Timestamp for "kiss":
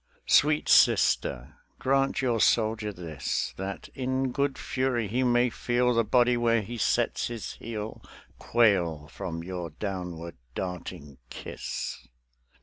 11.29-12.07